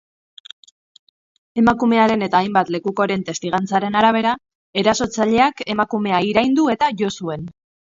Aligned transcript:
Emakumearen 1.63 2.25
eta 2.29 2.41
hainbat 2.45 2.73
lekukoren 2.77 3.27
testigantzaren 3.29 4.01
arabera, 4.03 4.35
erasotzaileak 4.85 5.67
emakumea 5.79 6.27
iraindu 6.35 6.71
eta 6.79 6.95
jo 7.05 7.17
zuen. 7.19 7.51